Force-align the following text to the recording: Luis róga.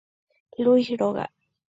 Luis 0.63 0.89
róga. 0.99 1.25